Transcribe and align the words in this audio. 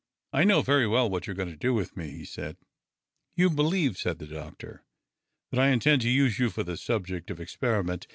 "I 0.33 0.45
know 0.45 0.63
very 0.63 0.87
well 0.87 1.07
what 1.11 1.27
you 1.27 1.31
are 1.31 1.35
going 1.35 1.51
to 1.51 1.55
do 1.55 1.75
with 1.75 1.95
me," 1.95 2.09
he 2.09 2.25
said. 2.25 2.57
"You 3.35 3.51
believe," 3.51 3.97
said 3.99 4.17
the 4.17 4.25
doctor, 4.25 4.83
"that 5.51 5.59
I 5.59 5.67
intend 5.67 6.01
to 6.01 6.09
use 6.09 6.39
you 6.39 6.49
for 6.49 6.63
the 6.63 6.75
subject 6.75 7.29
of 7.29 7.39
experiment. 7.39 8.07